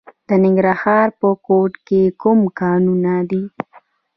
[0.27, 3.43] د ننګرهار په کوټ کې کوم کانونه دي؟